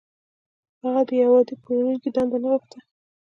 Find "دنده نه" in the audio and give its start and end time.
2.15-2.47